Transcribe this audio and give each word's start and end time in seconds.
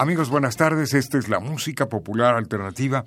Amigos, 0.00 0.30
buenas 0.30 0.56
tardes. 0.56 0.94
Esta 0.94 1.18
es 1.18 1.28
la 1.28 1.40
música 1.40 1.90
popular 1.90 2.34
alternativa 2.34 3.04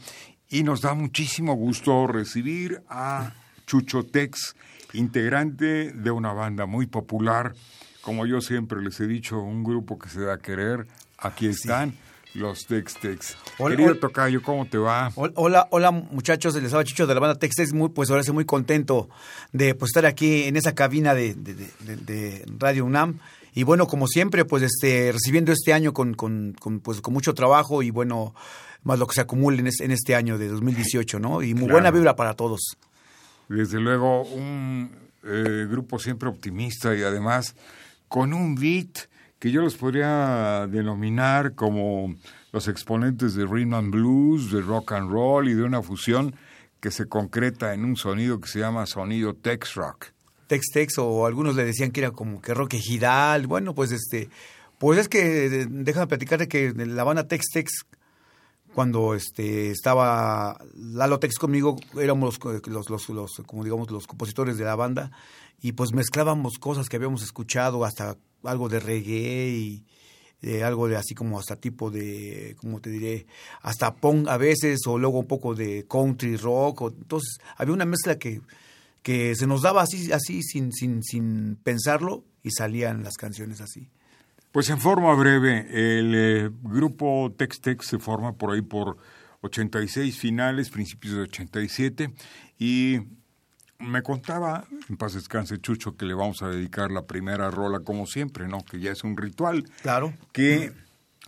y 0.48 0.62
nos 0.62 0.82
da 0.82 0.94
muchísimo 0.94 1.56
gusto 1.56 2.06
recibir 2.06 2.84
a 2.88 3.34
Chucho 3.66 4.06
Tex, 4.06 4.56
integrante 4.94 5.92
de 5.92 6.12
una 6.12 6.34
banda 6.34 6.68
muy 6.68 6.86
popular. 6.86 7.56
Como 8.04 8.28
yo 8.28 8.42
siempre 8.42 8.80
les 8.80 9.00
he 9.00 9.08
dicho, 9.08 9.40
un 9.40 9.64
grupo 9.64 9.98
que 9.98 10.08
se 10.08 10.22
da 10.22 10.36
a 10.36 10.38
querer. 10.38 10.86
Aquí 11.17 11.48
están. 11.48 11.98
Los 12.36 12.67
Tex 12.67 12.94
Tex. 13.00 13.38
Hola, 13.58 13.76
Querido 13.76 13.95
Tocayo, 13.98 14.44
¿cómo 14.44 14.67
te 14.67 14.78
va? 14.78 15.12
Hola, 15.16 15.67
hola 15.72 15.89
muchachos, 15.89 16.54
les 16.62 16.73
habla 16.73 16.84
Chucho 16.84 17.08
de 17.08 17.16
la 17.16 17.20
banda 17.20 17.39
Tex 17.39 17.56
Tex, 17.56 17.73
muy, 17.73 17.89
pues 17.89 18.12
ahora 18.12 18.22
estoy 18.22 18.36
muy 18.36 18.45
contento 18.45 19.10
de 19.52 19.73
pues, 19.73 19.89
estar 19.89 20.06
aquí 20.06 20.44
en 20.44 20.58
esa 20.58 20.76
cabina 20.76 21.16
de, 21.16 21.34
de 21.34 22.45
Radio 22.60 22.86
UNAM 22.86 23.20
y 23.54 23.64
bueno, 23.64 23.88
como 23.88 24.08
siempre, 24.08 24.46
pues 24.46 24.64
este, 24.64 25.12
recibiendo 25.12 25.52
este 25.52 25.73
año 25.73 25.94
con, 25.94 26.14
con, 26.14 26.56
pues, 26.82 27.02
con 27.02 27.14
mucho 27.14 27.34
trabajo 27.34 27.84
y 27.84 27.90
bueno, 27.92 28.34
más 28.84 29.00
lo 29.00 29.08
que 29.08 29.16
se 29.16 29.22
acumule 29.22 29.60
en, 29.60 29.70
en 29.80 29.92
este 29.92 30.16
año 30.16 30.38
de 30.38 30.48
2018, 30.48 31.20
¿no? 31.20 31.42
Y 31.42 31.54
muy 31.54 31.70
buena 31.70 31.92
vibra 31.92 32.16
para 32.16 32.34
todos. 32.34 32.78
Desde 33.50 33.80
luego, 33.80 34.23
un 34.23 34.90
eh, 35.23 35.68
grupo 35.70 36.00
siempre 36.00 36.30
optimista 36.30 36.95
y 36.95 37.04
además 37.04 37.56
con 38.08 38.34
un 38.34 38.56
beat 38.56 39.08
que 39.40 39.52
yo 39.52 39.62
los 39.62 39.76
podría 39.76 40.67
denominar 40.67 41.54
como 41.54 42.16
los 42.52 42.67
exponentes 42.67 43.34
de 43.36 43.45
rhythm 43.45 43.73
and 43.73 43.92
blues, 43.92 44.52
de 44.52 44.62
rock 44.62 44.94
and 44.94 45.12
roll 45.12 45.50
y 45.50 45.54
de 45.54 45.64
una 45.64 45.82
fusión 45.82 46.36
que 46.80 46.92
se 46.92 47.08
concreta 47.08 47.73
en 47.73 47.86
un 47.86 47.95
sonido 47.95 48.40
que 48.40 48.48
se 48.48 48.60
llama 48.60 48.86
sonido 48.86 49.34
Tex 49.34 49.76
Rock. 49.76 50.08
Tex-Tex 50.54 51.00
o 51.00 51.26
algunos 51.26 51.56
le 51.56 51.66
decían 51.66 51.90
que 51.90 52.02
era 52.02 52.12
como 52.12 52.40
que 52.40 52.54
rock 52.54 52.76
ejidal. 52.76 53.48
Bueno, 53.48 53.73
pues 53.73 53.92
este, 53.92 54.30
pues 54.78 55.00
es 55.00 55.10
que 55.10 55.66
déjame 55.68 56.06
platicarte 56.06 56.48
que 56.48 56.73
la 56.73 57.04
banda 57.04 57.28
Tex-Tex 57.28 57.86
cuando 58.76 59.16
este 59.16 59.72
estaba 59.72 60.60
Lalo 60.76 61.20
Tex 61.20 61.40
conmigo 61.40 61.78
éramos 62.00 62.40
los, 62.44 62.90
los, 62.90 63.10
los, 63.10 63.32
como 63.48 63.64
digamos 63.64 63.90
los 63.90 64.06
compositores 64.06 64.58
de 64.58 64.66
la 64.66 64.76
banda 64.76 65.12
y 65.60 65.72
pues 65.72 65.92
mezclábamos 65.94 66.60
cosas 66.60 66.88
que 66.88 66.98
habíamos 66.98 67.23
escuchado 67.23 67.84
hasta 67.84 68.16
algo 68.44 68.70
de 68.70 68.80
reggae 68.80 69.50
y 69.50 69.84
eh, 70.44 70.64
algo 70.64 70.88
de 70.88 70.98
así 70.98 71.16
como 71.16 71.39
hasta 71.39 71.56
tipo 71.56 71.89
de, 71.89 72.56
¿cómo 72.60 72.80
te 72.80 72.89
diré? 72.92 73.26
Hasta 73.61 73.95
punk 73.95 74.27
a 74.27 74.38
veces, 74.38 74.82
o 74.86 74.98
luego 75.00 75.17
un 75.20 75.26
poco 75.27 75.56
de 75.56 75.86
country 75.88 76.36
rock. 76.36 76.82
O, 76.82 76.88
entonces, 76.89 77.38
había 77.56 77.73
una 77.73 77.86
mezcla 77.86 78.20
que, 78.20 78.42
que 79.03 79.36
se 79.36 79.45
nos 79.45 79.61
daba 79.61 79.83
así, 79.83 80.11
así 80.11 80.41
sin, 80.41 80.71
sin, 80.71 81.03
sin 81.03 81.58
pensarlo 81.58 82.25
y 82.41 82.52
salían 82.52 83.03
las 83.03 83.17
canciones 83.17 83.61
así. 83.61 83.89
Pues 84.52 84.69
en 84.69 84.80
forma 84.80 85.14
breve, 85.14 85.67
el 85.69 86.14
eh, 86.15 86.49
grupo 86.61 87.33
Tex 87.37 87.59
Tex 87.59 87.86
se 87.87 87.99
forma 87.99 88.33
por 88.33 88.53
ahí 88.53 88.61
por 88.61 88.97
86 89.41 90.17
finales, 90.17 90.69
principios 90.69 91.15
de 91.15 91.21
87, 91.21 92.14
y 92.58 92.99
me 93.80 94.02
contaba, 94.02 94.65
en 94.89 94.95
paz 94.95 95.14
descanse 95.14 95.59
Chucho, 95.59 95.97
que 95.97 96.05
le 96.05 96.14
vamos 96.14 96.41
a 96.41 96.49
dedicar 96.49 96.91
la 96.91 97.05
primera 97.05 97.52
rola 97.52 97.81
como 97.81 98.05
siempre, 98.05 98.47
¿no? 98.47 98.64
Que 98.64 98.80
ya 98.80 98.91
es 98.91 99.03
un 99.03 99.17
ritual. 99.17 99.65
Claro. 99.81 100.14
Que 100.31 100.71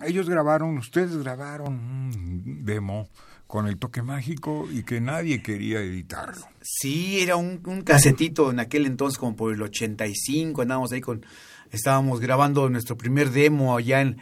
ellos 0.04 0.30
grabaron, 0.30 0.78
ustedes 0.78 1.18
grabaron 1.18 1.74
un 1.74 2.66
demo 2.66 3.10
con 3.56 3.70
el 3.70 3.78
toque 3.78 4.02
mágico 4.02 4.68
y 4.70 4.84
que 4.84 5.00
nadie 5.00 5.42
quería 5.42 5.80
editarlo. 5.80 6.46
Sí, 6.62 7.22
era 7.22 7.38
un, 7.38 7.62
un 7.66 7.84
casetito 7.84 8.52
en 8.52 8.60
aquel 8.60 8.86
entonces, 8.86 9.18
como 9.18 9.38
por 9.38 9.54
el 9.54 9.62
85, 9.62 10.64
andábamos 10.64 10.92
ahí 10.92 11.00
con, 11.00 11.26
estábamos 11.72 12.20
grabando 12.20 12.70
nuestro 12.70 12.98
primer 12.98 13.32
demo 13.32 13.78
allá 13.78 14.02
en, 14.02 14.18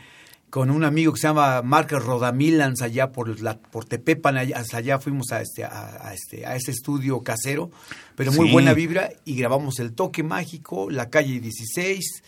con 0.52 0.70
un 0.70 0.84
amigo 0.84 1.14
que 1.14 1.20
se 1.20 1.30
llama 1.30 1.64
Mark 1.64 1.90
Rodamilans 1.90 2.84
allá 2.84 3.12
por 3.12 3.42
la 3.42 3.58
por 3.58 3.86
Tepepan 3.86 4.38
hasta 4.38 4.78
allá 4.78 5.00
fuimos 5.00 5.32
a 5.32 5.42
este 5.42 5.64
a, 5.64 6.14
este 6.14 6.46
a 6.46 6.56
este 6.56 6.70
estudio 6.70 7.24
casero 7.24 7.72
pero 8.16 8.32
muy 8.34 8.52
buena 8.52 8.76
vibra 8.76 9.10
y 9.26 9.36
grabamos 9.36 9.80
el 9.80 9.94
toque 9.94 10.22
mágico 10.22 10.92
la 10.92 11.10
calle 11.10 11.40
16 11.40 12.24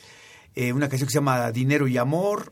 eh, 0.55 0.73
una 0.73 0.89
canción 0.89 1.05
que 1.05 1.11
se 1.11 1.19
llama 1.19 1.51
Dinero 1.51 1.87
y 1.87 1.97
Amor 1.97 2.51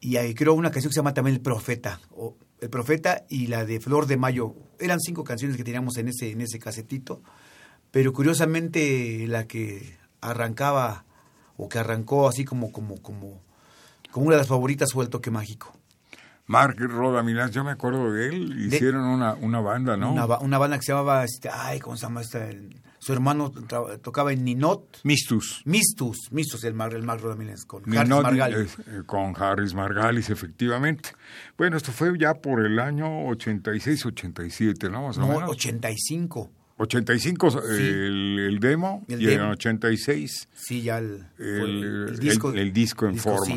y 0.00 0.16
ahí 0.16 0.32
creo 0.32 0.54
una 0.54 0.70
canción 0.70 0.88
que 0.88 0.94
se 0.94 1.00
llama 1.00 1.12
también 1.12 1.36
El 1.36 1.42
Profeta 1.42 2.00
o, 2.12 2.34
el 2.62 2.70
Profeta 2.70 3.24
y 3.28 3.48
la 3.48 3.64
de 3.64 3.80
Flor 3.80 4.06
de 4.06 4.16
Mayo. 4.16 4.54
Eran 4.78 5.00
cinco 5.00 5.24
canciones 5.24 5.56
que 5.56 5.64
teníamos 5.64 5.96
en 5.96 6.08
ese, 6.08 6.30
en 6.30 6.40
ese 6.40 6.60
casetito, 6.60 7.20
pero 7.90 8.12
curiosamente 8.12 9.26
la 9.26 9.48
que 9.48 9.98
arrancaba 10.20 11.04
o 11.56 11.68
que 11.68 11.80
arrancó 11.80 12.28
así 12.28 12.44
como, 12.44 12.70
como, 12.70 13.02
como, 13.02 13.42
como 14.12 14.26
una 14.26 14.36
de 14.36 14.42
las 14.42 14.48
favoritas 14.48 14.92
fue 14.92 15.02
el 15.02 15.10
toque 15.10 15.32
mágico. 15.32 15.76
Mark 16.46 16.76
Roda 16.78 17.24
Milán, 17.24 17.50
yo 17.50 17.64
me 17.64 17.72
acuerdo 17.72 18.12
de 18.12 18.28
él, 18.28 18.66
hicieron 18.72 19.06
una, 19.06 19.34
una 19.34 19.60
banda, 19.60 19.96
¿no? 19.96 20.12
Una, 20.12 20.38
una, 20.38 20.58
banda 20.58 20.78
que 20.78 20.84
se 20.84 20.92
llamaba, 20.92 21.24
este, 21.24 21.48
ay, 21.52 21.80
¿cómo 21.80 21.96
se 21.96 22.02
llama 22.02 22.20
esta? 22.20 22.48
Su 23.02 23.12
hermano 23.12 23.50
tocaba 24.00 24.32
en 24.32 24.44
Ninot. 24.44 25.00
Mistus. 25.02 25.62
Mistus, 25.64 26.30
Mistus, 26.30 26.62
el 26.62 26.72
Mar, 26.72 26.94
el 26.94 27.02
Mar 27.02 27.20
Rodamilens, 27.20 27.64
con 27.64 27.82
Harris 27.98 28.08
Margalis. 28.08 28.78
Eh, 28.78 29.02
con 29.04 29.34
Harris 29.36 29.74
Margalis, 29.74 30.30
efectivamente. 30.30 31.10
Bueno, 31.58 31.76
esto 31.76 31.90
fue 31.90 32.16
ya 32.16 32.34
por 32.34 32.64
el 32.64 32.78
año 32.78 33.26
86-87, 33.30 34.88
¿no? 34.88 35.08
Más 35.08 35.18
o 35.18 35.20
no, 35.22 35.48
85. 35.48 36.52
85 36.76 37.62
el, 37.70 38.38
el, 38.38 38.58
demo 38.60 39.04
y 39.06 39.28
en 39.30 39.40
86 39.40 40.48
sí 40.54 40.82
ya 40.82 40.98
el, 40.98 41.26
el, 41.38 42.18
disco, 42.18 42.52
el, 42.52 42.72
disco 42.72 43.06
en 43.06 43.18
forma 43.18 43.54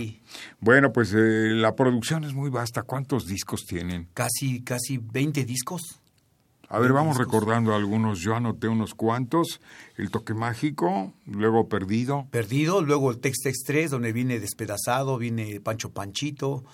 bueno 0.59 0.91
pues 0.91 1.13
eh, 1.13 1.51
la 1.55 1.75
producción 1.75 2.23
es 2.23 2.33
muy 2.33 2.51
vasta 2.51 2.83
cuántos 2.83 3.25
discos 3.25 3.65
tienen 3.65 4.09
casi 4.13 4.61
casi 4.63 4.99
20 4.99 5.43
discos 5.45 6.01
a 6.75 6.79
ver, 6.79 6.91
vamos 6.91 7.17
recordando 7.17 7.73
algunos. 7.73 8.19
Yo 8.19 8.35
anoté 8.35 8.67
unos 8.67 8.95
cuantos. 8.95 9.61
El 9.95 10.11
toque 10.11 10.33
mágico, 10.33 11.13
luego 11.25 11.69
Perdido. 11.69 12.27
Perdido, 12.31 12.81
luego 12.81 13.11
el 13.11 13.19
Tex 13.19 13.37
Tex 13.43 13.59
3, 13.65 13.91
donde 13.91 14.11
viene 14.11 14.41
Despedazado, 14.41 15.17
viene 15.17 15.61
Pancho 15.61 15.93
Panchito, 15.93 16.65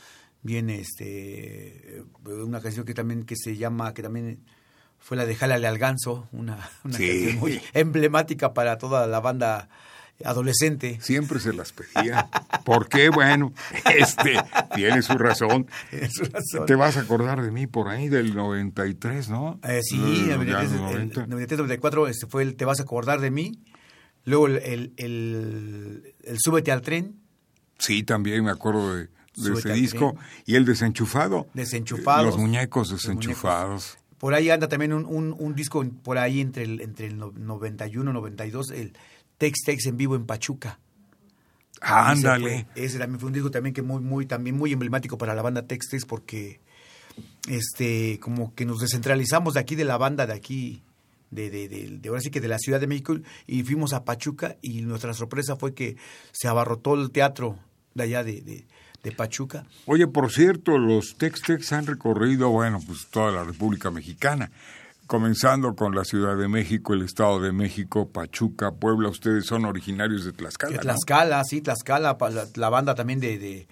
viene 0.42 0.80
este 0.80 2.04
una 2.26 2.62
canción 2.62 2.84
que 2.84 2.96
también 2.96 3.26
que 3.26 3.36
se 3.36 3.58
llama, 3.58 3.94
que 3.94 4.02
también 4.02 4.44
fue 4.98 5.18
la 5.18 5.28
de 5.28 5.36
Jálale 5.36 5.68
al 5.68 5.78
Ganso, 5.78 6.28
una, 6.32 6.68
una 6.84 6.98
canción 6.98 7.38
muy 7.38 7.62
emblemática 7.74 8.56
para 8.56 8.80
toda 8.80 9.06
la 9.06 9.20
banda 9.20 9.70
adolescente. 10.26 11.00
Siempre 11.02 11.40
se 11.40 11.54
las 11.54 11.72
pedía. 11.72 12.30
¿Por 12.64 12.88
qué? 12.88 13.10
Bueno, 13.10 13.54
este 13.98 14.38
tiene 14.76 15.02
su 15.02 15.18
razón. 15.18 15.68
Te 16.68 16.76
vas 16.76 16.98
a 16.98 17.02
acordar 17.02 17.42
de 17.42 17.52
mí 17.52 17.68
por 17.68 17.90
ahí 17.90 18.10
del 18.10 18.36
93, 18.36 19.30
¿no? 19.30 19.60
Eh, 19.64 19.82
sí, 19.84 20.30
el 20.30 20.40
93-94 20.40 22.10
este 22.10 22.28
fue 22.28 22.44
el 22.44 22.56
Te 22.56 22.66
vas 22.66 22.80
a 22.80 22.84
acordar 22.84 23.20
de 23.22 23.32
mí. 23.32 23.60
Luego 24.24 24.48
el, 24.48 24.94
el, 24.98 26.14
el, 26.24 26.38
Súbete 26.40 26.72
al 26.72 26.82
tren. 26.82 27.20
Sí, 27.80 28.04
también 28.04 28.44
me 28.44 28.52
acuerdo 28.52 28.96
de, 28.96 29.10
ese 29.36 29.74
disco. 29.74 30.16
Y 30.46 30.56
el 30.56 30.66
Desenchufado. 30.66 31.48
Desenchufados. 31.54 32.26
Los 32.26 32.38
muñecos 32.38 32.92
desenchufados. 32.92 33.98
Por 34.20 34.36
ahí 34.36 34.52
anda 34.52 34.68
también 34.68 34.94
un, 34.94 35.06
un, 35.06 35.36
un, 35.36 35.56
disco 35.56 35.84
por 36.04 36.20
ahí 36.20 36.42
entre 36.42 36.64
el, 36.64 36.82
entre 36.82 37.08
el 37.08 37.18
91 37.18 38.12
y 38.12 38.14
92, 38.14 38.70
el 38.70 38.94
Tex 39.42 39.64
Tex 39.66 39.88
en 39.88 39.98
vivo 39.98 40.16
en 40.16 40.28
Pachuca. 40.28 40.78
Ándale. 41.82 42.68
Ese 42.76 43.00
también 43.00 43.20
fue 43.20 43.26
un 43.26 43.34
disco 43.34 43.50
también 43.50 43.74
que 43.74 43.82
muy, 43.82 44.00
muy, 44.00 44.28
también 44.28 44.56
muy 44.56 44.72
emblemático 44.72 45.18
para 45.18 45.34
la 45.34 45.42
banda 45.42 45.66
Tex 45.66 45.90
Tex 45.90 46.06
porque 46.06 46.60
este, 47.50 48.20
como 48.20 48.54
que 48.54 48.68
nos 48.68 48.82
descentralizamos 48.82 49.56
de 49.56 49.60
aquí 49.60 49.74
de 49.74 49.84
la 49.84 49.98
banda 49.98 50.28
de 50.28 50.34
aquí, 50.34 50.84
de, 51.32 51.50
de, 51.50 51.68
de, 51.68 52.10
ahora 52.10 52.22
sí 52.22 52.30
que 52.30 52.40
de 52.40 52.50
la 52.50 52.60
Ciudad 52.60 52.80
de 52.80 52.86
México, 52.86 53.18
y 53.48 53.64
fuimos 53.64 53.94
a 53.94 54.06
Pachuca 54.06 54.58
y 54.62 54.84
nuestra 54.84 55.16
sorpresa 55.16 55.56
fue 55.56 55.74
que 55.74 55.98
se 56.32 56.48
abarrotó 56.48 56.94
el 56.94 57.10
teatro 57.10 57.58
de 57.96 58.04
allá 58.04 58.24
de, 58.24 58.44
de 58.44 59.12
Pachuca. 59.12 59.66
Oye, 59.88 60.06
por 60.06 60.32
cierto, 60.32 60.78
los 60.78 61.18
Tex-Tex 61.18 61.72
han 61.72 61.88
recorrido, 61.88 62.52
bueno, 62.52 62.80
pues 62.86 63.08
toda 63.10 63.32
la 63.32 63.44
República 63.44 63.90
Mexicana 63.90 64.52
comenzando 65.12 65.76
con 65.76 65.94
la 65.94 66.06
Ciudad 66.06 66.38
de 66.38 66.48
México, 66.48 66.94
el 66.94 67.02
Estado 67.02 67.42
de 67.42 67.52
México, 67.52 68.10
Pachuca, 68.10 68.72
Puebla. 68.72 69.10
Ustedes 69.10 69.46
son 69.46 69.66
originarios 69.66 70.24
de 70.24 70.32
Tlaxcala. 70.32 70.72
De 70.72 70.80
Tlaxcala, 70.80 71.44
sí, 71.44 71.60
Tlaxcala, 71.60 72.18
la, 72.18 72.48
la, 72.56 72.70
banda 72.70 72.96
también 72.96 73.20
de, 73.20 73.38
de, 73.38 73.68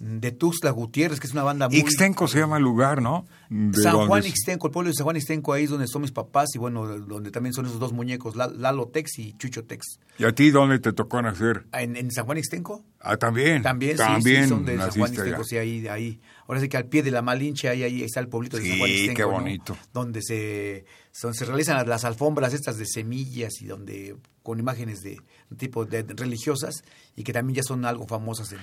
de 0.00 0.32
Tuxtla 0.32 0.70
Gutiérrez, 0.70 1.20
que 1.20 1.26
es 1.26 1.32
una 1.32 1.44
banda 1.44 1.68
muy... 1.68 1.78
Ixtenco 1.78 2.26
se 2.26 2.40
llama 2.40 2.56
el 2.56 2.64
lugar, 2.64 3.00
¿no? 3.00 3.26
De 3.48 3.80
San 3.80 4.06
Juan 4.06 4.24
Ixtenco, 4.26 4.66
el 4.66 4.72
pueblo 4.72 4.88
de 4.88 4.94
San 4.94 5.04
Juan 5.04 5.16
Ixtenco, 5.16 5.52
ahí 5.52 5.64
es 5.64 5.70
donde 5.70 5.86
son 5.86 6.02
mis 6.02 6.10
papás 6.10 6.48
y 6.54 6.58
bueno, 6.58 6.86
donde 6.86 7.30
también 7.30 7.52
son 7.52 7.66
esos 7.66 7.78
dos 7.78 7.92
muñecos, 7.92 8.34
Lalo 8.34 8.88
Tex 8.88 9.18
y 9.18 9.34
Chucho 9.34 9.64
Tex. 9.64 10.00
¿Y 10.18 10.24
a 10.24 10.34
ti 10.34 10.50
dónde 10.50 10.80
te 10.80 10.92
tocó 10.92 11.22
nacer? 11.22 11.66
¿En, 11.72 11.96
en 11.96 12.10
San 12.10 12.24
Juan 12.26 12.38
Ixtenco? 12.38 12.84
Ah, 13.00 13.16
también. 13.16 13.62
También, 13.62 13.96
también 13.96 14.44
sí, 14.44 14.48
son 14.48 14.64
de 14.64 14.78
San 14.78 14.90
Juan 14.90 15.12
Ixtenco, 15.12 15.44
sí, 15.44 15.56
ahí, 15.58 15.86
ahí. 15.86 16.20
Ahora 16.48 16.60
sí 16.60 16.68
que 16.68 16.76
al 16.76 16.86
pie 16.86 17.02
de 17.02 17.10
la 17.10 17.22
Malinche, 17.22 17.68
ahí, 17.68 17.84
ahí 17.84 18.02
está 18.02 18.20
el 18.20 18.28
pueblito 18.28 18.56
de 18.56 18.64
sí, 18.64 18.70
San 18.70 18.78
Juan 18.78 18.90
Ixtenco. 18.90 19.16
qué 19.16 19.24
bonito. 19.24 19.72
¿no? 19.74 19.80
Donde 19.92 20.22
se, 20.22 20.84
donde 21.22 21.38
se 21.38 21.44
realizan 21.44 21.88
las 21.88 22.04
alfombras 22.04 22.52
estas 22.52 22.78
de 22.78 22.86
semillas 22.86 23.60
y 23.60 23.66
donde 23.66 24.16
con 24.42 24.58
imágenes 24.58 25.02
de 25.02 25.18
tipo 25.56 25.84
de, 25.84 26.02
religiosas 26.02 26.84
y 27.16 27.24
que 27.24 27.32
también 27.32 27.56
ya 27.56 27.62
son 27.62 27.84
algo 27.84 28.06
famosas 28.06 28.52
en, 28.52 28.60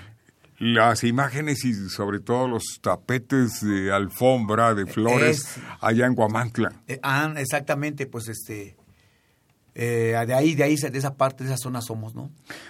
las 0.63 1.03
imágenes 1.03 1.65
y 1.65 1.73
sobre 1.89 2.19
todo 2.19 2.47
los 2.47 2.63
tapetes 2.81 3.61
de 3.61 3.91
alfombra 3.91 4.75
de 4.75 4.85
flores 4.85 5.39
Es- 5.39 5.59
allá 5.81 6.05
en 6.05 6.13
Guamantla. 6.13 6.71
Eh, 6.87 6.99
ah, 7.01 7.33
exactamente, 7.37 8.05
pues 8.05 8.27
este, 8.27 8.77
eh, 9.73 10.15
de 10.27 10.33
ahí, 10.35 10.53
de 10.53 10.63
ahí, 10.63 10.75
de 10.75 10.97
esa 10.97 11.15
parte, 11.15 11.43
de 11.43 11.49
esa 11.49 11.57
zona 11.57 11.81
somos, 11.81 12.13
¿no? 12.13 12.29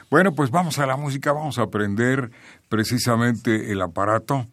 Bueno, 0.09 0.33
pues 0.33 0.51
vamos 0.51 0.79
a 0.79 0.85
la 0.85 0.95
música, 0.95 1.33
vamos 1.33 1.57
a 1.59 1.63
aprender 1.63 2.31
precisamente 2.69 3.71
el 3.71 3.81
aparato. 3.81 4.47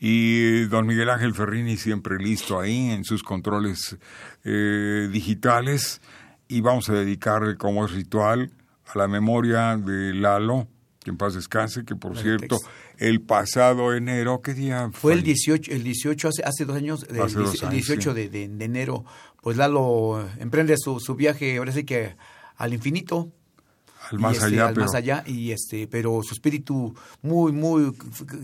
Y 0.00 0.64
don 0.64 0.86
Miguel 0.86 1.10
Ángel 1.10 1.34
Ferrini 1.34 1.76
siempre 1.76 2.16
listo 2.18 2.58
ahí 2.58 2.90
en 2.90 3.04
sus 3.04 3.22
controles 3.22 3.98
eh, 4.44 5.08
digitales. 5.12 6.00
Y 6.48 6.62
vamos 6.62 6.88
a 6.88 6.94
dedicarle 6.94 7.56
como 7.56 7.84
es 7.84 7.92
ritual 7.92 8.50
a 8.92 8.98
la 8.98 9.06
memoria 9.06 9.76
de 9.76 10.14
Lalo, 10.14 10.66
que 11.10 11.12
en 11.12 11.16
paz 11.18 11.34
descanse, 11.34 11.84
que 11.84 11.96
por 11.96 12.16
cierto, 12.16 12.58
el 12.98 13.20
pasado 13.20 13.94
enero, 13.94 14.40
¿qué 14.42 14.54
día 14.54 14.90
Fue 14.92 15.12
el 15.12 15.22
18, 15.22 15.72
el 15.72 15.82
18 15.82 16.28
hace, 16.28 16.42
hace 16.44 16.64
dos 16.64 16.76
años, 16.76 17.06
el, 17.10 17.16
dos 17.16 17.34
el 17.34 17.40
años, 17.42 17.70
18 17.70 18.10
sí. 18.10 18.16
de, 18.16 18.28
de- 18.28 18.48
de 18.48 18.64
enero, 18.64 19.04
pues 19.42 19.56
Lalo 19.56 20.26
emprende 20.38 20.74
su, 20.78 21.00
su 21.00 21.14
viaje, 21.14 21.58
ahora 21.58 21.72
sí 21.72 21.84
que 21.84 22.16
al 22.56 22.72
infinito. 22.74 23.30
Al 24.10 24.18
más 24.18 24.32
este, 24.38 24.46
allá, 24.46 24.68
al 24.68 24.74
pero 24.74 24.86
más 24.86 24.94
allá, 24.94 25.22
y 25.26 25.52
este, 25.52 25.86
pero 25.86 26.20
su 26.24 26.32
espíritu 26.34 26.94
muy, 27.22 27.52
muy 27.52 27.92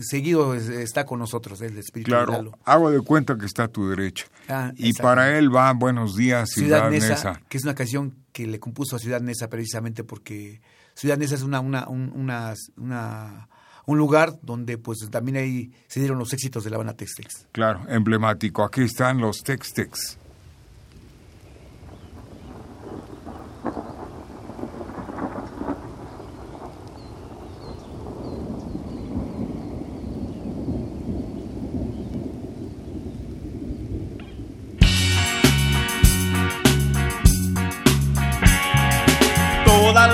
seguido 0.01 0.53
es- 0.53 0.69
está 0.69 1.05
con 1.05 1.19
nosotros, 1.19 1.59
el 1.61 1.77
espíritu 1.77 2.11
de 2.11 2.17
claro, 2.17 2.31
Lalo. 2.31 2.57
hago 2.63 2.89
de 2.91 3.01
cuenta 3.01 3.37
que 3.37 3.45
está 3.47 3.63
a 3.63 3.67
tu 3.67 3.89
derecha. 3.89 4.27
Ah, 4.47 4.71
y 4.77 4.93
para 4.93 5.37
él 5.37 5.53
va 5.53 5.73
Buenos 5.73 6.15
días, 6.15 6.49
Ciudad 6.51 6.89
Ciudad, 6.89 6.91
Neza, 6.91 7.09
Neza. 7.09 7.41
que 7.49 7.57
es 7.57 7.63
una 7.63 7.75
canción 7.75 8.13
que 8.31 8.45
le 8.47 8.59
compuso 8.59 8.95
a 8.95 8.99
Ciudad 8.99 9.19
Neza 9.19 9.49
precisamente 9.49 10.03
porque 10.05 10.61
Ciudad 10.97 11.17
Neza 11.17 11.35
es 11.35 11.43
una, 11.43 11.59
una, 11.59 11.87
un, 11.87 12.11
una, 12.15 12.53
una- 12.75 13.47
un 13.85 13.97
lugar 13.97 14.33
donde 14.41 14.77
pues 14.77 14.99
también 15.11 15.37
ahí 15.37 15.71
se 15.87 15.99
dieron 16.01 16.17
los 16.19 16.33
éxitos 16.33 16.63
de 16.63 16.71
la 16.71 16.77
banda 16.77 16.93
Tex-Tex. 16.93 17.47
Claro, 17.53 17.85
emblemático. 17.87 18.63
Aquí 18.65 18.81
están 18.81 19.19
los 19.19 19.43
Tex-Tex. 19.43 20.17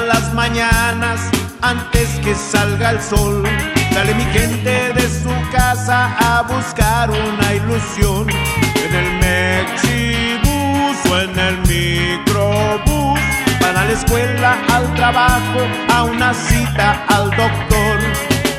Las 0.07 0.33
mañanas 0.33 1.19
antes 1.61 2.09
que 2.23 2.33
salga 2.35 2.91
el 2.91 3.01
sol, 3.01 3.43
sale 3.93 4.13
mi 4.15 4.23
gente 4.25 4.93
de 4.93 5.01
su 5.01 5.29
casa 5.51 6.15
a 6.19 6.41
buscar 6.41 7.09
una 7.11 7.53
ilusión. 7.53 8.27
En 8.85 8.95
el 8.95 9.09
Mexibus 9.25 10.97
o 11.11 11.19
en 11.19 11.39
el 11.39 11.57
microbús, 11.67 13.19
van 13.61 13.77
a 13.77 13.85
la 13.85 13.91
escuela, 13.91 14.57
al 14.73 14.93
trabajo, 14.95 15.59
a 15.93 16.03
una 16.03 16.33
cita 16.33 17.05
al 17.07 17.29
doctor. 17.29 17.99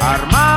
Armando 0.00 0.53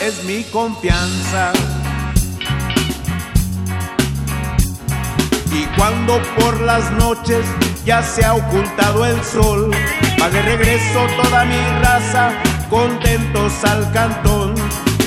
es 0.00 0.24
mi 0.24 0.42
confianza. 0.44 1.52
Y 5.52 5.64
cuando 5.76 6.20
por 6.38 6.60
las 6.60 6.90
noches 6.92 7.44
ya 7.84 8.02
se 8.02 8.24
ha 8.24 8.34
ocultado 8.34 9.06
el 9.06 9.22
sol, 9.24 9.70
va 10.20 10.28
de 10.28 10.42
regreso 10.42 11.06
toda 11.22 11.44
mi 11.44 11.58
raza, 11.82 12.32
contentos 12.68 13.64
al 13.64 13.90
cantón, 13.92 14.54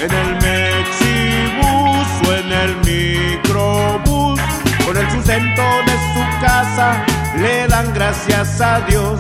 en 0.02 0.12
el 0.12 0.36
Mexibus 0.42 2.08
o 2.28 2.34
en 2.34 2.52
el 2.52 2.76
microbús, 2.86 4.40
con 4.86 4.98
el 4.98 5.12
sustento 5.12 5.62
de 5.86 5.94
su 6.14 6.42
casa, 6.42 7.06
le 7.38 7.68
dan 7.68 7.94
gracias 7.94 8.60
a 8.62 8.80
Dios, 8.82 9.20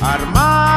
armando 0.00 0.73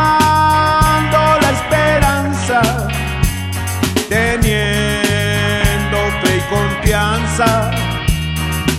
teniendo 4.10 5.98
fe 6.22 6.38
y 6.38 6.42
confianza 6.50 7.72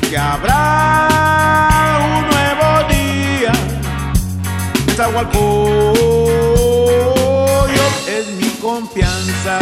que 0.09 0.17
habrá 0.17 1.99
un 2.03 2.29
nuevo 2.29 2.69
día. 2.89 3.53
Zahualcoyot 4.97 5.39
es 8.09 8.27
mi 8.39 8.51
confianza. 8.61 9.59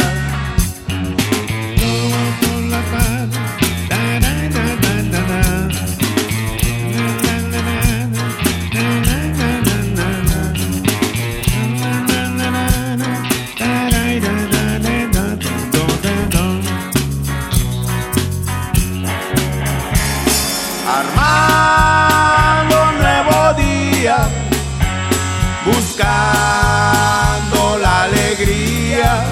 Buscando 25.97 27.77
la 27.79 28.03
alegría, 28.03 29.23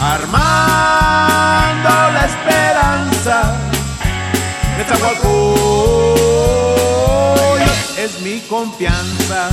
armando 0.00 1.88
la 1.88 2.24
esperanza. 2.26 3.54
de 4.76 4.84
Zahualcoyot 4.84 5.28
es 7.96 8.20
mi 8.22 8.40
confianza, 8.40 9.50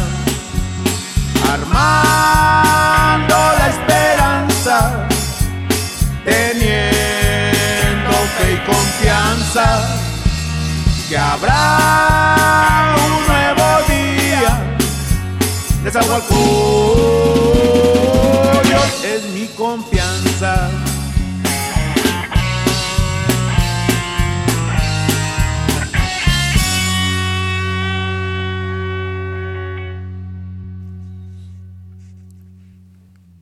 armando 1.51 3.35
la 3.59 3.67
esperanza, 3.69 5.07
teniendo 6.25 8.12
fe 8.38 8.53
y 8.53 8.57
confianza 8.65 9.65
que 11.07 11.17
habrá 11.17 12.32
es 19.03 19.29
mi 19.33 19.47
confianza. 19.55 20.71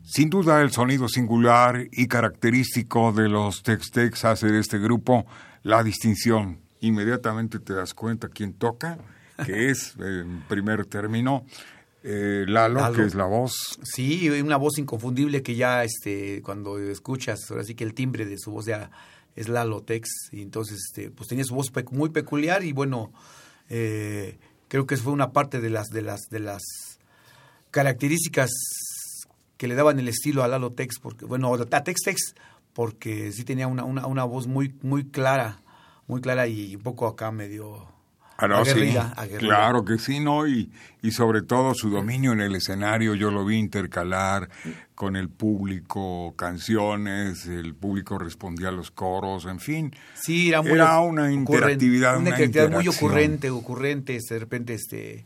Sin 0.03 0.29
duda 0.29 0.61
el 0.61 0.71
sonido 0.71 1.07
singular 1.07 1.87
y 1.89 2.07
característico 2.07 3.13
de 3.13 3.29
los 3.29 3.63
Tex-Tex 3.63 4.25
hace 4.25 4.47
de 4.47 4.59
este 4.59 4.77
grupo 4.77 5.25
la 5.63 5.83
distinción. 5.83 6.59
Inmediatamente 6.81 7.59
te 7.59 7.73
das 7.73 7.93
cuenta 7.93 8.27
quién 8.27 8.51
toca, 8.51 8.97
que 9.45 9.69
es, 9.69 9.95
en 9.99 10.43
primer 10.49 10.85
término, 10.85 11.45
Eh, 12.03 12.45
Lalo, 12.47 12.79
Lalo. 12.79 12.95
que 12.95 13.03
es 13.03 13.15
la 13.15 13.25
voz. 13.25 13.79
Sí, 13.83 14.29
una 14.29 14.57
voz 14.57 14.77
inconfundible 14.77 15.43
que 15.43 15.55
ya 15.55 15.83
este 15.83 16.41
cuando 16.41 16.79
escuchas, 16.79 17.39
ahora 17.49 17.63
sí 17.63 17.75
que 17.75 17.83
el 17.83 17.93
timbre 17.93 18.25
de 18.25 18.37
su 18.37 18.51
voz 18.51 18.65
ya 18.65 18.89
es 19.35 19.47
Lalo 19.49 19.81
Tex, 19.83 20.09
y 20.31 20.41
entonces 20.41 20.79
este, 20.87 21.11
pues 21.11 21.29
tenía 21.29 21.45
su 21.45 21.55
voz 21.55 21.71
muy 21.91 22.09
peculiar 22.09 22.63
y 22.63 22.73
bueno, 22.73 23.13
eh, 23.69 24.39
creo 24.67 24.85
que 24.87 24.97
fue 24.97 25.13
una 25.13 25.31
parte 25.31 25.61
de 25.61 25.69
las 25.69 25.89
de 25.89 26.01
las 26.01 26.21
de 26.29 26.39
las 26.39 26.61
características 27.69 28.49
que 29.57 29.67
le 29.67 29.75
daban 29.75 29.99
el 29.99 30.07
estilo 30.07 30.43
a 30.43 30.47
Lalo 30.47 30.73
Tex, 30.73 30.99
porque 30.99 31.25
bueno, 31.25 31.53
a 31.53 31.83
Tex 31.83 32.01
Tex, 32.03 32.35
porque 32.73 33.31
sí 33.31 33.43
tenía 33.43 33.67
una, 33.67 33.83
una, 33.83 34.07
una 34.07 34.23
voz 34.23 34.47
muy 34.47 34.73
muy 34.81 35.05
clara, 35.05 35.61
muy 36.07 36.19
clara 36.19 36.47
y 36.47 36.75
un 36.75 36.81
poco 36.81 37.07
acá 37.07 37.31
medio 37.31 37.87
Ah, 38.41 38.47
no, 38.47 38.65
sí. 38.65 38.91
Claro 39.37 39.85
que 39.85 39.99
sí, 39.99 40.19
¿no? 40.19 40.47
Y, 40.47 40.71
y 41.03 41.11
sobre 41.11 41.43
todo 41.43 41.75
su 41.75 41.91
dominio 41.91 42.31
en 42.31 42.41
el 42.41 42.55
escenario, 42.55 43.13
yo 43.13 43.29
lo 43.29 43.45
vi 43.45 43.57
intercalar 43.57 44.49
con 44.95 45.15
el 45.15 45.29
público, 45.29 46.33
canciones, 46.35 47.45
el 47.45 47.75
público 47.75 48.17
respondía 48.17 48.69
a 48.69 48.71
los 48.71 48.89
coros, 48.89 49.45
en 49.45 49.59
fin. 49.59 49.95
Sí, 50.15 50.49
era 50.49 50.63
muy 50.63 50.71
Era 50.71 51.01
una 51.01 51.31
interactividad, 51.31 52.17
una 52.17 52.29
una 52.29 52.29
interactividad 52.31 52.71
muy 52.71 52.87
ocurrente, 52.87 53.51
ocurrente, 53.51 54.15
este, 54.15 54.33
de 54.33 54.39
repente 54.39 54.73
este 54.73 55.25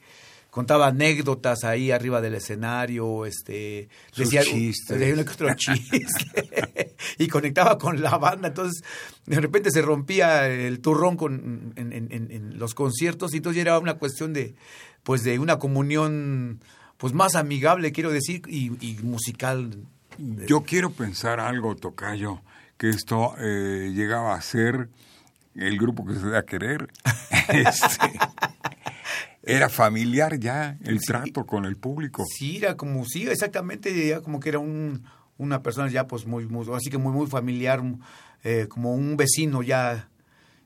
contaba 0.55 0.87
anécdotas 0.87 1.65
ahí 1.65 1.91
arriba 1.91 2.21
del 2.21 2.35
escenario, 2.35 3.25
este 3.25 3.89
Sus 4.11 4.29
decía 4.29 4.41
chistes. 4.41 4.97
decía 4.97 5.25
que 5.25 5.29
otro 5.31 5.53
chiste 5.55 6.95
y 7.19 7.27
conectaba 7.27 7.77
con 7.77 8.01
la 8.01 8.17
banda, 8.17 8.47
entonces 8.47 8.81
de 9.25 9.41
repente 9.41 9.69
se 9.69 9.81
rompía 9.81 10.47
el 10.47 10.79
turrón 10.79 11.17
con 11.17 11.73
en, 11.75 11.91
en- 11.91 12.07
en- 12.09 12.31
en 12.31 12.57
los 12.57 12.73
conciertos 12.73 13.33
y 13.33 13.37
entonces 13.37 13.61
era 13.61 13.77
una 13.79 13.95
cuestión 13.95 14.31
de 14.31 14.55
pues 15.03 15.23
de 15.23 15.39
una 15.39 15.59
comunión 15.59 16.61
pues 16.97 17.11
más 17.13 17.35
amigable 17.35 17.91
quiero 17.91 18.11
decir 18.11 18.41
y, 18.47 18.71
y 18.79 18.97
musical 19.03 19.71
Yo 20.47 20.63
quiero 20.63 20.89
pensar 20.91 21.41
algo, 21.41 21.75
Tocayo, 21.75 22.39
que 22.77 22.87
esto 22.87 23.35
eh, 23.39 23.91
llegaba 23.93 24.35
a 24.35 24.41
ser 24.41 24.87
el 25.53 25.77
grupo 25.77 26.05
que 26.05 26.13
se 26.15 26.29
da 26.29 26.39
a 26.39 26.43
querer. 26.43 26.87
Este, 27.47 28.09
era 29.45 29.69
familiar 29.69 30.39
ya 30.39 30.77
el 30.83 30.99
trato 31.01 31.45
con 31.45 31.65
el 31.65 31.77
público. 31.77 32.23
Sí, 32.27 32.57
era 32.57 32.75
como, 32.75 33.05
sí, 33.05 33.27
exactamente, 33.27 34.07
ya 34.07 34.21
como 34.21 34.39
que 34.39 34.49
era 34.49 34.59
un, 34.59 35.03
una 35.37 35.61
persona 35.61 35.89
ya 35.89 36.07
pues 36.07 36.25
muy, 36.25 36.47
muy 36.47 36.65
así 36.73 36.89
que 36.89 36.97
muy, 36.97 37.11
muy 37.11 37.27
familiar, 37.27 37.81
eh, 38.43 38.67
como 38.69 38.93
un 38.93 39.17
vecino 39.17 39.61
ya 39.61 40.09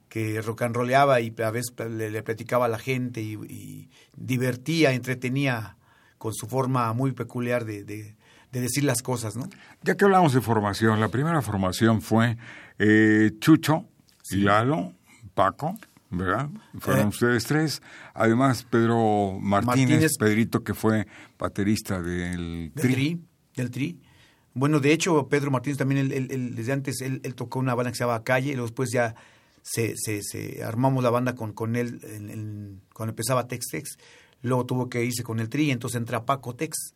que 0.07 0.41
rock 0.41 0.63
and 0.63 0.75
rollaba 0.75 1.21
y 1.21 1.33
a 1.43 1.51
veces 1.51 1.73
le, 1.89 2.09
le 2.09 2.23
platicaba 2.23 2.65
a 2.65 2.69
la 2.69 2.79
gente 2.79 3.21
y, 3.21 3.33
y 3.33 3.89
divertía, 4.15 4.91
entretenía 4.93 5.77
con 6.17 6.33
su 6.33 6.47
forma 6.47 6.91
muy 6.93 7.11
peculiar 7.11 7.65
de, 7.65 7.83
de, 7.83 8.15
de 8.51 8.61
decir 8.61 8.83
las 8.83 9.01
cosas, 9.01 9.35
¿no? 9.35 9.47
Ya 9.83 9.95
que 9.95 10.05
hablamos 10.05 10.33
de 10.33 10.41
formación, 10.41 10.99
la 10.99 11.09
primera 11.09 11.41
formación 11.41 12.01
fue 12.01 12.37
eh, 12.79 13.31
Chucho, 13.39 13.85
Lalo, 14.31 14.93
Paco, 15.33 15.77
¿verdad? 16.09 16.49
Fueron 16.79 17.05
Eh. 17.05 17.09
ustedes 17.09 17.43
tres. 17.45 17.81
Además, 18.13 18.63
Pedro 18.69 19.37
Martínez, 19.39 19.89
Martínez. 19.89 20.17
Pedrito, 20.17 20.63
que 20.63 20.73
fue 20.73 21.07
baterista 21.37 22.01
del 22.01 22.71
Del 22.73 22.81
Tri. 22.81 22.93
tri. 22.93 23.21
del 23.55 23.71
tri. 23.71 23.99
Bueno, 24.53 24.79
de 24.79 24.91
hecho, 24.93 25.27
Pedro 25.29 25.51
Martínez 25.51 25.77
también, 25.77 25.99
él, 26.01 26.11
él- 26.11 26.27
él- 26.31 26.55
desde 26.55 26.71
antes, 26.73 27.01
él, 27.01 27.21
tocó 27.35 27.59
una 27.59 27.75
banda 27.75 27.91
que 27.91 27.97
se 27.97 28.03
llamaba 28.03 28.23
Calle, 28.23 28.49
y 28.51 28.53
luego 28.53 28.67
después 28.67 28.89
ya 28.91 29.15
se, 29.61 29.93
se, 29.95 30.21
se 30.23 30.63
armamos 30.63 31.03
la 31.03 31.09
banda 31.11 31.35
con, 31.35 31.53
con 31.53 31.75
él 31.75 31.99
en- 32.03 32.29
en- 32.29 32.81
cuando 32.93 33.11
empezaba 33.11 33.47
Tex 33.47 33.67
Tex. 33.67 33.97
Luego 34.41 34.65
tuvo 34.65 34.89
que 34.89 35.03
irse 35.03 35.21
con 35.23 35.39
el 35.39 35.49
tri, 35.49 35.69
entonces 35.71 35.97
entra 35.99 36.25
Paco 36.25 36.55
Tex. 36.55 36.93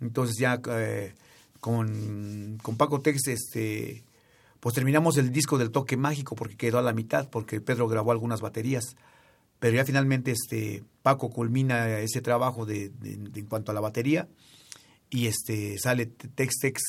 Entonces 0.00 0.36
ya 0.38 0.60
eh, 0.70 1.14
con, 1.60 2.58
con 2.62 2.76
Paco 2.76 3.00
Tex, 3.00 3.26
este, 3.28 4.04
pues 4.66 4.74
terminamos 4.74 5.16
el 5.16 5.30
disco 5.30 5.58
del 5.58 5.70
toque 5.70 5.96
mágico 5.96 6.34
porque 6.34 6.56
quedó 6.56 6.78
a 6.80 6.82
la 6.82 6.92
mitad, 6.92 7.30
porque 7.30 7.60
Pedro 7.60 7.86
grabó 7.86 8.10
algunas 8.10 8.40
baterías. 8.40 8.96
Pero 9.60 9.76
ya 9.76 9.84
finalmente 9.84 10.32
este 10.32 10.82
Paco 11.04 11.30
culmina 11.30 12.00
ese 12.00 12.20
trabajo 12.20 12.66
de, 12.66 12.90
en 13.04 13.46
cuanto 13.46 13.70
a 13.70 13.74
la 13.76 13.80
batería 13.80 14.26
y 15.08 15.28
este 15.28 15.78
sale 15.78 16.06
Tex 16.06 16.56
Tex 16.60 16.82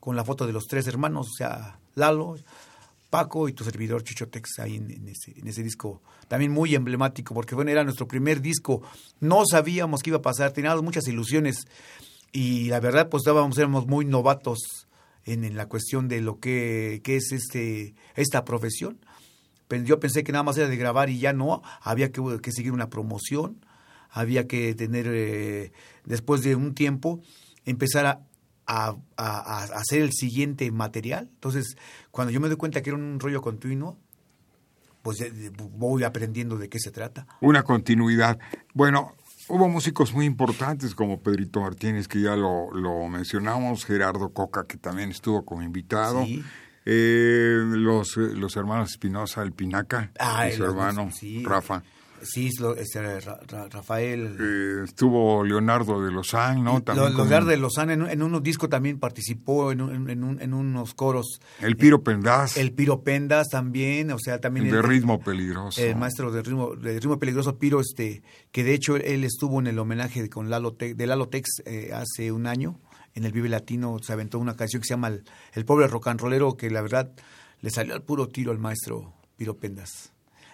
con 0.00 0.16
la 0.16 0.24
foto 0.24 0.46
de 0.46 0.54
los 0.54 0.64
tres 0.64 0.86
hermanos, 0.86 1.28
o 1.28 1.36
sea, 1.36 1.78
Lalo, 1.94 2.36
Paco 3.10 3.50
y 3.50 3.52
tu 3.52 3.64
servidor 3.64 4.02
Chucho 4.02 4.28
Tex 4.28 4.58
ahí 4.58 4.76
en, 4.76 4.90
en 4.90 5.08
ese, 5.08 5.38
en 5.38 5.46
ese 5.46 5.62
disco. 5.62 6.00
También 6.26 6.52
muy 6.52 6.74
emblemático, 6.74 7.34
porque 7.34 7.54
bueno, 7.54 7.70
era 7.70 7.84
nuestro 7.84 8.08
primer 8.08 8.40
disco. 8.40 8.80
No 9.20 9.42
sabíamos 9.44 10.02
qué 10.02 10.08
iba 10.08 10.20
a 10.20 10.22
pasar, 10.22 10.52
teníamos 10.52 10.82
muchas 10.82 11.06
ilusiones 11.06 11.66
y 12.32 12.70
la 12.70 12.80
verdad, 12.80 13.10
pues 13.10 13.20
estábamos, 13.20 13.58
éramos 13.58 13.86
muy 13.86 14.06
novatos 14.06 14.86
en, 15.24 15.56
la 15.56 15.66
cuestión 15.66 16.08
de 16.08 16.20
lo 16.20 16.38
que, 16.40 17.00
que 17.04 17.16
es 17.16 17.32
este 17.32 17.94
esta 18.16 18.44
profesión. 18.44 18.98
Yo 19.84 20.00
pensé 20.00 20.24
que 20.24 20.32
nada 20.32 20.42
más 20.42 20.56
era 20.58 20.68
de 20.68 20.76
grabar 20.76 21.10
y 21.10 21.18
ya 21.20 21.32
no, 21.32 21.62
había 21.80 22.10
que, 22.10 22.20
que 22.42 22.50
seguir 22.50 22.72
una 22.72 22.90
promoción, 22.90 23.64
había 24.10 24.48
que 24.48 24.74
tener, 24.74 25.06
eh, 25.08 25.72
después 26.04 26.42
de 26.42 26.56
un 26.56 26.74
tiempo, 26.74 27.20
empezar 27.64 28.04
a, 28.06 28.20
a- 28.66 28.96
a- 29.16 29.62
hacer 29.78 30.02
el 30.02 30.10
siguiente 30.12 30.68
material. 30.72 31.28
Entonces, 31.34 31.76
cuando 32.10 32.32
yo 32.32 32.40
me 32.40 32.48
doy 32.48 32.56
cuenta 32.56 32.82
que 32.82 32.90
era 32.90 32.96
un 32.98 33.20
rollo 33.20 33.42
continuo, 33.42 33.96
pues 35.02 35.20
eh, 35.20 35.50
voy 35.54 36.02
aprendiendo 36.02 36.56
de 36.58 36.68
qué 36.68 36.78
se 36.80 36.90
trata. 36.90 37.26
Una 37.40 37.62
continuidad. 37.62 38.38
Bueno, 38.74 39.14
hubo 39.50 39.68
músicos 39.68 40.12
muy 40.14 40.24
importantes 40.26 40.94
como 40.94 41.20
Pedrito 41.20 41.60
Martínez, 41.60 42.08
que 42.08 42.20
ya 42.20 42.36
lo, 42.36 42.72
lo 42.72 43.08
mencionamos, 43.08 43.84
Gerardo 43.84 44.32
Coca, 44.32 44.64
que 44.66 44.76
también 44.76 45.10
estuvo 45.10 45.44
como 45.44 45.62
invitado. 45.62 46.24
Sí. 46.24 46.42
Eh, 46.86 47.58
los, 47.66 48.16
los 48.16 48.56
hermanos 48.56 48.90
Espinosa, 48.92 49.42
el 49.42 49.52
Pinaca, 49.52 50.10
Ah, 50.18 50.48
y 50.48 50.52
su 50.52 50.64
hermano 50.64 51.10
sí. 51.12 51.44
Rafa. 51.44 51.82
Sí, 52.22 52.50
lo- 52.60 52.76
este, 52.76 53.20
Ra- 53.20 53.40
Ra- 53.48 53.68
Rafael. 53.68 54.36
Eh, 54.38 54.84
estuvo 54.84 55.42
Leonardo 55.44 56.02
de 56.04 56.10
Lozán, 56.12 56.62
¿no? 56.64 56.82
También 56.82 57.16
Leonardo 57.16 57.48
de 57.50 57.56
Lozano 57.56 57.92
en, 57.92 58.02
en 58.08 58.22
unos 58.22 58.42
discos 58.42 58.68
también 58.68 58.98
participó 58.98 59.72
en, 59.72 59.80
un- 59.82 60.10
en, 60.10 60.22
un- 60.24 60.40
en 60.40 60.54
unos 60.54 60.94
coros. 60.94 61.40
El 61.60 61.76
Piro 61.76 62.02
Pendaz, 62.02 62.56
El 62.56 62.72
Piro 62.72 63.02
Pendas 63.02 63.48
también, 63.48 64.10
o 64.12 64.18
sea, 64.18 64.40
también 64.40 64.70
de 64.70 64.76
el, 64.78 64.82
ritmo 64.82 65.20
peligroso. 65.20 65.80
el 65.82 65.96
maestro 65.96 66.30
de 66.30 66.42
ritmo, 66.42 66.74
de 66.76 66.94
ritmo 67.00 67.18
peligroso 67.18 67.58
Piro, 67.58 67.80
este, 67.80 68.22
que 68.52 68.64
de 68.64 68.74
hecho 68.74 68.96
él 68.96 69.24
estuvo 69.24 69.58
en 69.60 69.66
el 69.66 69.78
homenaje 69.78 70.22
de, 70.22 70.28
con 70.30 70.50
Lalo 70.50 70.72
Te- 70.74 70.94
de 70.94 71.06
Lalo 71.06 71.28
Tex 71.28 71.62
eh, 71.64 71.90
hace 71.94 72.32
un 72.32 72.46
año 72.46 72.78
en 73.14 73.24
el 73.24 73.32
Vive 73.32 73.48
Latino, 73.48 73.96
se 74.02 74.12
aventó 74.12 74.38
una 74.38 74.54
canción 74.56 74.80
que 74.82 74.86
se 74.88 74.94
llama 74.94 75.08
El, 75.08 75.24
el 75.54 75.64
pobre 75.64 75.86
rock 75.88 76.08
and 76.08 76.20
rollero, 76.20 76.56
que 76.56 76.70
la 76.70 76.80
verdad 76.80 77.10
le 77.60 77.70
salió 77.70 77.94
al 77.94 78.02
puro 78.02 78.28
tiro 78.28 78.52
al 78.52 78.58
maestro 78.58 79.12
Piro 79.36 79.56
Pendas. 79.56 80.12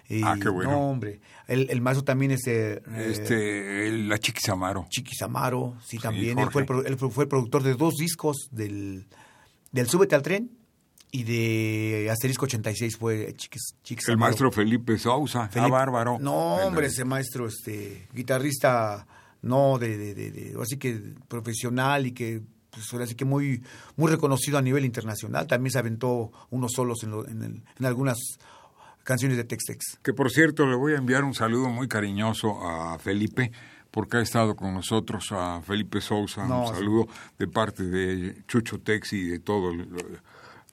Y, 0.09 0.21
Ah, 0.23 0.35
qué 0.41 0.49
bueno. 0.49 0.71
No, 0.71 0.89
hombre. 0.91 1.19
El, 1.47 1.69
el 1.69 1.81
maestro 1.81 2.03
también 2.05 2.31
es 2.31 2.47
eh, 2.47 2.81
Este, 2.95 3.91
la 3.91 4.17
Chiquis-Amaro. 4.17 4.85
Chiquis 4.89 5.21
Amaro, 5.21 5.75
sí, 5.85 5.97
también. 5.99 6.37
Jorge. 6.37 6.59
él, 6.59 6.65
fue 6.65 6.79
el, 6.81 6.87
él 6.87 6.97
fue 6.97 7.23
el 7.25 7.27
productor 7.29 7.63
de 7.63 7.73
dos 7.75 7.95
discos 7.95 8.47
del, 8.51 9.05
del 9.71 9.87
Súbete 9.89 10.15
al 10.15 10.21
Tren 10.21 10.51
y 11.11 11.23
de 11.23 12.09
Asterisco 12.11 12.45
86 12.45 12.97
fue 12.97 13.33
Chiquis, 13.35 13.75
Chiquis 13.83 14.07
El 14.09 14.17
maestro 14.17 14.51
Felipe 14.51 14.97
Sousa, 14.97 15.47
Felipe- 15.49 15.67
ah, 15.67 15.69
bárbaro. 15.69 16.17
No, 16.19 16.55
hombre, 16.55 16.87
ese 16.87 17.05
maestro, 17.05 17.47
este, 17.47 18.07
guitarrista, 18.13 19.07
no, 19.41 19.77
de, 19.79 19.97
de, 19.97 20.13
de, 20.13 20.31
de- 20.31 20.61
así 20.61 20.77
que 20.77 20.99
profesional 21.27 22.05
y 22.07 22.11
que, 22.11 22.41
pues, 22.69 22.91
ahora 22.93 23.07
sí 23.07 23.15
que 23.15 23.23
muy, 23.25 23.63
muy 23.95 24.11
reconocido 24.11 24.57
a 24.57 24.61
nivel 24.61 24.83
internacional. 24.85 25.47
También 25.47 25.71
se 25.71 25.79
aventó 25.79 26.31
unos 26.49 26.71
solos 26.73 27.03
en, 27.03 27.11
lo- 27.11 27.27
en, 27.27 27.41
el- 27.43 27.63
en 27.79 27.85
algunas 27.85 28.17
canciones 29.07 29.37
de 29.37 29.45
Tex-Tex. 29.45 29.99
Que 30.03 30.11
por 30.13 30.29
cierto, 30.29 30.65
le 30.67 30.75
voy 30.75 30.91
a 30.93 30.97
enviar 30.97 31.23
un 31.23 31.33
saludo 31.33 31.69
muy 31.69 31.87
cariñoso 31.87 32.59
a 32.61 32.99
Felipe, 32.99 33.51
porque 33.89 34.17
ha 34.17 34.21
estado 34.21 34.55
con 34.57 34.73
nosotros, 34.73 35.29
a 35.31 35.61
Felipe 35.61 36.01
Sousa, 36.01 36.45
No, 36.45 36.63
un 36.63 36.67
sí. 36.67 36.73
saludo 36.75 37.07
de 37.39 37.47
parte 37.47 37.83
de 37.83 38.43
Chucho 38.47 38.79
Tex 38.81 39.13
y 39.13 39.23
de 39.23 39.39
todo 39.39 39.71
el- 39.71 39.87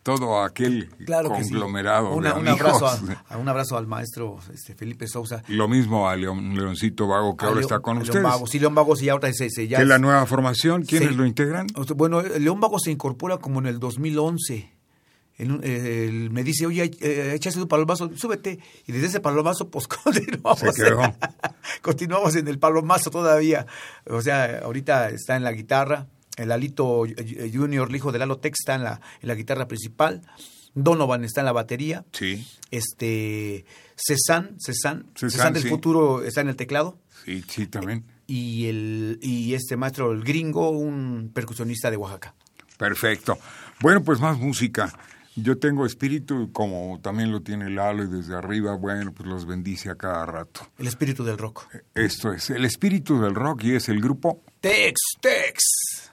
todo 0.03 0.43
aquel 0.43 0.91
Claro 1.07 1.31
que 1.33 1.45
sí. 1.45 1.51
conglomerado 1.51 2.13
Una- 2.15 2.35
de 2.35 2.41
un, 2.41 2.49
abrazo 2.49 2.87
a, 2.87 2.99
a- 3.31 3.39
un 3.39 3.49
abrazo 3.49 3.79
al 3.79 3.87
maestro 3.87 4.39
este, 4.53 4.75
Felipe 4.75 5.07
Sousa. 5.07 5.43
Lo 5.49 5.67
mismo 5.67 6.09
a 6.11 6.15
Leon- 6.17 6.55
Leoncito 6.55 7.07
Vago, 7.07 7.37
que 7.39 7.47
A 7.47 7.49
ahora 7.49 7.61
está 7.63 7.79
con 7.79 7.93
a 7.93 8.01
León 8.01 8.09
ustedes. 8.11 8.23
Vago. 8.25 8.47
Sí, 8.47 8.59
León 8.59 8.75
Vago, 8.75 8.97
sí, 8.97 9.09
ahora 9.09 9.33
se, 9.33 9.49
se- 9.49 9.67
ya 9.67 9.79
es 9.79 9.85
es- 9.85 9.89
la 9.89 9.99
nueva 9.99 10.27
formación, 10.27 10.83
¿quiénes 10.83 11.11
Sí. 11.11 11.15
lo 11.15 11.25
integran? 11.25 11.69
Bueno, 11.97 12.21
León 12.21 12.61
Vago 12.61 12.79
se 12.79 12.91
incorpora 12.91 13.39
como 13.39 13.61
en 13.61 13.67
el 13.67 13.79
2011. 13.79 14.74
En 15.37 15.51
un- 15.51 15.61
eh, 15.65 16.07
él 16.09 16.31
me 16.31 16.45
dice, 16.45 16.65
oye, 16.67 16.91
eh, 17.01 17.39
tu 17.41 17.67
palomazo, 17.69 18.11
súbete. 18.17 18.59
Y 18.87 18.93
desde 18.93 19.09
ese 19.09 19.21
palomazo, 19.21 19.69
pues 19.69 19.87
continuamos. 20.05 20.61
Se 20.61 20.73
quedó. 20.73 21.01
continuamos 21.83 22.37
en 22.37 22.49
el 22.49 22.59
palomazo 22.59 23.11
todavía. 23.11 23.67
O 24.07 24.23
sea, 24.23 24.61
ahorita 24.65 25.11
está 25.11 25.37
en 25.37 25.45
la 25.45 25.53
guitarra. 25.53 26.07
El 26.37 26.51
Alito 26.53 27.05
Junior, 27.53 27.89
el 27.89 27.97
hijo 27.97 28.11
de 28.13 28.19
Lalo 28.19 28.39
Tex, 28.39 28.61
está 28.61 28.75
en 28.75 28.85
la, 28.85 29.01
en 29.21 29.29
la 29.29 29.35
guitarra 29.35 29.69
principal. 29.69 30.23
Donovan 30.75 31.25
está 31.25 31.41
en 31.41 31.45
la 31.47 31.53
batería. 31.53 32.05
Sí, 32.13 32.45
Este, 32.73 33.65
Cezanne, 33.97 34.57
Cezanne, 34.59 35.05
Cezanne, 35.15 35.31
Cezanne 35.31 35.55
del 35.55 35.63
sí. 35.63 35.69
futuro 35.69 36.25
está 36.25 36.41
en 36.41 36.49
el 36.49 36.57
teclado. 36.57 36.99
sí, 37.25 37.45
sí, 37.49 37.67
también. 37.69 38.05
y, 38.27 38.67
el, 38.67 39.19
y 39.23 39.55
este 39.55 39.77
maestro, 39.77 40.11
el 40.13 40.25
gringo, 40.25 40.71
un 40.71 41.31
percusionista 41.33 41.91
de 41.91 41.97
Oaxaca. 41.97 42.35
Perfecto. 42.77 43.39
Bueno, 43.81 44.03
pues 44.03 44.19
más 44.19 44.37
música. 44.39 44.93
Yo 45.37 45.59
tengo 45.59 45.85
espíritu, 45.85 46.53
como 46.53 47.01
también 47.03 47.33
lo 47.33 47.41
tiene 47.41 47.69
Lalo, 47.69 48.05
y 48.05 48.07
desde 48.07 48.37
arriba, 48.37 48.77
bueno, 48.77 49.13
pues 49.13 49.29
los 49.29 49.47
bendice 49.47 49.91
a 49.91 49.97
cada 49.97 50.25
rato. 50.27 50.69
El 50.79 50.87
espíritu 50.87 51.25
del 51.25 51.39
rock. 51.39 51.67
Esto 51.95 52.33
es 52.33 52.51
el 52.51 52.65
espíritu 52.65 53.21
del 53.21 53.35
rock 53.35 53.65
y 53.65 53.75
es 53.75 53.89
el 53.89 54.01
grupo 54.01 54.43
Tex 54.61 54.95
Tex. 55.21 56.13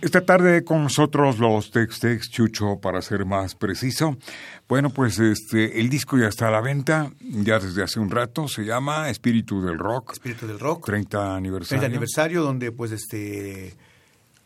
Esta 0.00 0.24
tarde 0.24 0.62
con 0.62 0.84
nosotros 0.84 1.38
los 1.40 1.72
Tex 1.72 1.98
Tex 1.98 2.30
Chucho, 2.30 2.78
para 2.80 3.02
ser 3.02 3.24
más 3.24 3.56
preciso. 3.56 4.16
Bueno, 4.68 4.90
pues 4.90 5.18
este 5.18 5.80
el 5.80 5.88
disco 5.90 6.16
ya 6.16 6.28
está 6.28 6.48
a 6.48 6.50
la 6.52 6.60
venta, 6.60 7.10
ya 7.20 7.58
desde 7.58 7.82
hace 7.82 7.98
un 7.98 8.08
rato, 8.08 8.46
se 8.46 8.62
llama 8.64 9.10
Espíritu 9.10 9.60
del 9.60 9.76
Rock. 9.76 10.12
Espíritu 10.12 10.46
del 10.46 10.60
rock. 10.60 10.86
30 10.86 11.34
aniversario. 11.34 11.80
30 11.80 11.86
aniversario 11.86 12.42
donde 12.42 12.70
pues 12.72 12.92
este 12.92 13.74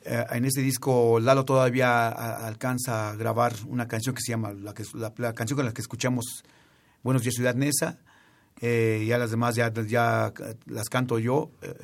Eh, 0.05 0.25
en 0.33 0.45
este 0.45 0.63
disco 0.63 1.21
Lalo 1.21 1.45
todavía 1.45 2.09
a- 2.09 2.49
alcanza 2.49 3.11
a 3.11 3.15
grabar 3.15 3.53
una 3.69 3.87
canción 3.87 4.17
que 4.17 4.21
se 4.21 4.33
llama, 4.33 4.53
la, 4.53 4.75
que, 4.75 4.83
la, 4.95 5.13
la 5.19 5.33
canción 5.33 5.57
con 5.57 5.65
la 5.67 5.73
que 5.73 5.81
escuchamos 5.81 6.43
Buenos 7.05 7.23
días 7.23 7.35
Ciudad 7.37 7.55
Neza, 7.55 7.99
eh, 8.61 9.05
ya 9.07 9.17
las 9.19 9.31
demás 9.31 9.55
ya, 9.55 9.73
ya 9.73 10.33
las 10.67 10.89
canto 10.89 11.19
yo. 11.21 11.51
eh, 11.63 11.75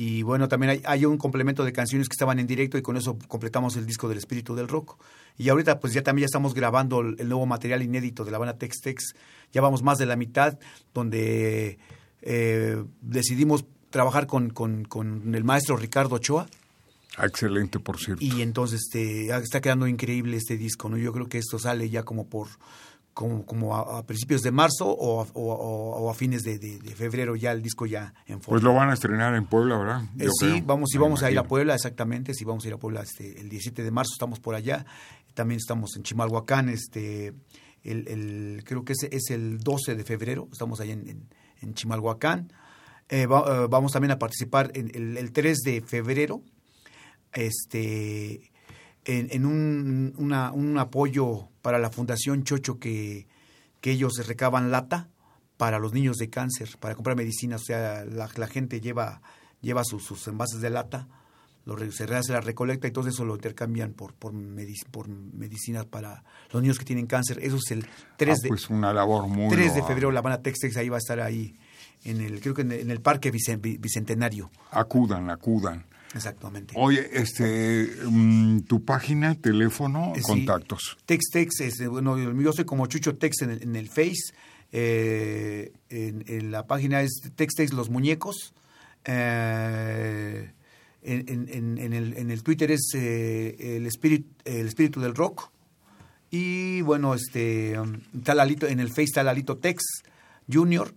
y 0.00 0.22
bueno, 0.22 0.46
también 0.46 0.70
hay, 0.70 0.82
hay 0.84 1.04
un 1.04 1.18
complemento 1.18 1.64
de 1.64 1.72
canciones 1.72 2.08
que 2.08 2.14
estaban 2.14 2.38
en 2.38 2.46
directo 2.46 2.78
y 2.78 2.82
con 2.82 2.96
eso 2.96 3.18
completamos 3.26 3.76
el 3.76 3.84
disco 3.84 4.08
del 4.08 4.18
espíritu 4.18 4.54
del 4.54 4.68
rock. 4.68 4.96
Y 5.36 5.48
ahorita 5.48 5.80
pues 5.80 5.92
ya 5.92 6.04
también 6.04 6.22
ya 6.22 6.26
estamos 6.26 6.54
grabando 6.54 7.00
el, 7.00 7.16
el 7.18 7.28
nuevo 7.28 7.46
material 7.46 7.82
inédito 7.82 8.24
de 8.24 8.30
la 8.30 8.38
banda 8.38 8.56
Tex 8.56 8.80
Tex. 8.80 9.16
Ya 9.52 9.60
vamos 9.60 9.82
más 9.82 9.98
de 9.98 10.06
la 10.06 10.14
mitad, 10.14 10.56
donde 10.94 11.80
eh, 12.22 12.84
decidimos 13.00 13.64
trabajar 13.90 14.28
con, 14.28 14.50
con, 14.50 14.84
con 14.84 15.34
el 15.34 15.42
maestro 15.42 15.76
Ricardo 15.76 16.14
Ochoa. 16.14 16.46
Ah, 17.16 17.26
Excelente, 17.26 17.80
por 17.80 17.98
cierto. 17.98 18.24
Y 18.24 18.42
entonces 18.42 18.82
este, 18.84 19.36
está 19.36 19.60
quedando 19.60 19.88
increíble 19.88 20.36
este 20.36 20.56
disco, 20.56 20.88
¿no? 20.88 20.96
Yo 20.96 21.12
creo 21.12 21.28
que 21.28 21.38
esto 21.38 21.58
sale 21.58 21.90
ya 21.90 22.04
como 22.04 22.28
por 22.28 22.46
como, 23.18 23.44
como 23.44 23.74
a, 23.76 23.98
a 23.98 24.06
principios 24.06 24.42
de 24.42 24.52
marzo 24.52 24.86
o 24.88 25.20
a, 25.22 25.26
o, 25.34 25.52
o- 25.52 25.96
o 26.04 26.08
a 26.10 26.14
fines 26.14 26.44
de, 26.44 26.60
de- 26.60 26.78
de 26.78 26.94
febrero 26.94 27.34
ya 27.34 27.50
el 27.50 27.62
disco 27.62 27.84
ya 27.84 28.14
en 28.26 28.40
forma. 28.40 28.52
Pues 28.54 28.62
lo 28.62 28.72
van 28.74 28.90
a 28.90 28.94
estrenar 28.94 29.34
en 29.34 29.44
Puebla, 29.44 29.76
¿verdad? 29.76 30.02
Eh, 30.20 30.28
sí, 30.38 30.46
creo, 30.52 30.64
vamos, 30.66 30.88
sí 30.92 30.98
vamos 30.98 31.24
a 31.24 31.30
ir 31.32 31.36
a. 31.38 31.42
Puebla, 31.42 31.74
exactamente, 31.74 32.32
sí 32.32 32.44
vamos 32.44 32.64
a 32.64 32.68
ir 32.68 32.74
a 32.74 32.78
Puebla 32.78 33.00
este, 33.02 33.40
el 33.40 33.48
17 33.48 33.82
de 33.82 33.90
marzo, 33.90 34.12
estamos 34.14 34.38
por 34.38 34.54
allá, 34.54 34.86
también 35.34 35.56
estamos 35.58 35.96
en 35.96 36.04
Chimalhuacán, 36.04 36.68
este, 36.68 37.32
el, 37.82 38.06
el- 38.06 38.62
creo 38.64 38.84
que 38.84 38.92
es, 38.92 39.02
es 39.10 39.30
el 39.30 39.58
12 39.58 39.96
de 39.96 40.04
febrero, 40.04 40.46
estamos 40.52 40.78
allá 40.80 40.92
en, 40.92 41.08
en, 41.08 41.28
en 41.60 41.74
Chimalhuacán, 41.74 42.52
Eh, 43.10 43.26
va- 43.26 43.64
eh, 43.64 43.66
vamos 43.68 43.90
también 43.92 44.12
a 44.12 44.18
participar 44.18 44.70
en 44.74 44.92
el, 44.94 45.16
el 45.16 45.32
3 45.32 45.58
de 45.64 45.80
febrero, 45.80 46.42
este, 47.32 48.52
en, 49.04 49.28
en 49.30 49.44
un, 49.46 50.14
una- 50.18 50.52
un 50.52 50.76
apoyo 50.78 51.48
para 51.68 51.78
la 51.78 51.90
Fundación 51.90 52.44
Chocho 52.44 52.78
que, 52.78 53.26
que 53.82 53.90
ellos 53.90 54.14
recaban 54.26 54.70
lata 54.70 55.10
para 55.58 55.78
los 55.78 55.92
niños 55.92 56.16
de 56.16 56.30
cáncer, 56.30 56.70
para 56.80 56.94
comprar 56.94 57.14
medicinas. 57.14 57.60
O 57.60 57.64
sea, 57.66 58.06
la, 58.06 58.26
la 58.36 58.46
gente 58.46 58.80
lleva, 58.80 59.20
lleva 59.60 59.84
sus, 59.84 60.02
sus 60.02 60.26
envases 60.28 60.62
de 60.62 60.70
lata, 60.70 61.08
lo, 61.66 61.76
se 61.92 62.04
hace 62.04 62.32
la 62.32 62.40
recolecta 62.40 62.88
y 62.88 62.90
todo 62.90 63.06
eso 63.06 63.22
lo 63.26 63.34
intercambian 63.34 63.92
por, 63.92 64.14
por, 64.14 64.32
medic- 64.32 64.88
por 64.90 65.08
medicinas 65.08 65.84
para 65.84 66.24
los 66.52 66.62
niños 66.62 66.78
que 66.78 66.86
tienen 66.86 67.04
cáncer. 67.06 67.38
Eso 67.42 67.56
es 67.56 67.70
el 67.70 67.86
3 68.16 68.34
Ah, 68.38 68.40
de, 68.44 68.48
pues 68.48 68.70
una 68.70 68.94
labor 68.94 69.28
muy 69.28 69.50
3 69.54 69.74
de 69.74 69.82
febrero. 69.82 70.10
La 70.10 70.22
banda 70.22 70.40
Tex 70.40 70.58
Tex 70.60 70.76
ahí 70.78 70.88
va 70.88 70.96
a 70.96 71.00
estar 71.00 71.20
ahí, 71.20 71.54
en 72.04 72.22
el, 72.22 72.40
creo 72.40 72.54
que 72.54 72.62
en 72.62 72.72
el, 72.72 72.80
en 72.80 72.90
el 72.90 73.02
Parque 73.02 73.30
Bicentenario. 73.30 74.50
Acudan, 74.70 75.28
acudan. 75.28 75.84
Exactamente. 76.14 76.72
Oye, 76.76 77.06
este, 77.12 77.90
mm, 78.08 78.60
tu 78.60 78.84
página, 78.84 79.34
teléfono, 79.34 80.12
Eh, 80.16 80.20
sí. 80.20 80.22
contactos. 80.22 80.96
Tex 81.06 81.26
Tex, 81.30 81.60
es, 81.60 81.80
eh, 81.80 81.86
bueno, 81.88 82.16
yo 82.40 82.52
soy 82.52 82.64
como 82.64 82.86
Chucho 82.86 83.16
Tex 83.16 83.42
en 83.42 83.50
el, 83.50 83.62
en 83.62 83.76
el 83.76 83.88
Face. 83.88 84.32
eh, 84.72 85.72
en, 85.90 86.24
en 86.28 86.50
la 86.50 86.66
página 86.66 87.00
es 87.02 87.20
Tex 87.36 87.54
Tex 87.54 87.72
Los 87.72 87.88
Muñecos. 87.90 88.52
eh, 89.04 90.50
en, 91.02 91.78
en- 91.78 91.92
el, 91.94 92.16
en 92.18 92.30
el 92.30 92.42
Twitter 92.42 92.70
es 92.72 92.90
eh, 92.94 93.76
el, 93.76 93.86
espíritu, 93.86 94.28
el 94.44 94.66
espíritu 94.66 95.00
del 95.00 95.14
rock. 95.14 95.50
Y 96.30 96.82
bueno, 96.82 97.14
este 97.14 97.78
um, 97.78 97.94
está 98.18 98.34
Lalito, 98.34 98.66
en 98.66 98.80
el 98.80 98.88
Face 98.88 99.04
está 99.04 99.22
Lalito 99.22 99.56
Tex 99.56 99.82
Junior 100.52 100.92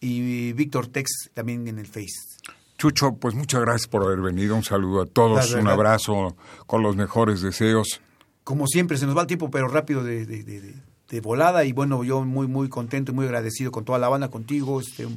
y 0.00 0.52
Víctor 0.54 0.88
Tex 0.88 1.30
también 1.34 1.68
en 1.68 1.78
el 1.78 1.86
Face. 1.86 2.35
Chucho, 2.78 3.14
pues 3.16 3.34
muchas 3.34 3.60
gracias 3.62 3.88
por 3.88 4.02
haber 4.04 4.20
venido. 4.20 4.54
Un 4.54 4.62
saludo 4.64 5.02
a 5.02 5.06
todos, 5.06 5.52
un 5.54 5.66
abrazo 5.68 6.36
con 6.66 6.82
los 6.82 6.96
mejores 6.96 7.40
deseos. 7.40 8.00
como 8.44 8.66
siempre, 8.68 8.96
se 8.96 9.06
nos 9.06 9.16
va 9.16 9.22
el 9.22 9.26
tiempo, 9.26 9.50
pero 9.50 9.66
rápido 9.66 10.04
de, 10.04 10.24
de- 10.24 10.44
de- 10.44 10.60
de- 10.60 10.74
de 11.08 11.20
volada. 11.20 11.64
Y 11.64 11.72
bueno, 11.72 12.04
yo 12.04 12.22
muy, 12.24 12.46
muy 12.46 12.68
contento 12.68 13.10
y 13.12 13.14
muy 13.14 13.24
agradecido 13.26 13.70
con 13.72 13.84
toda 13.84 13.98
la 13.98 14.08
banda, 14.08 14.28
contigo, 14.28 14.80
este 14.80 15.08